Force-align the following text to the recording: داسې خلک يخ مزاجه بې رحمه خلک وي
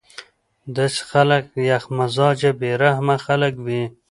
داسې 0.75 1.01
خلک 1.11 1.43
يخ 1.69 1.83
مزاجه 1.97 2.51
بې 2.59 2.71
رحمه 2.81 3.15
خلک 3.25 3.53
وي 3.65 3.83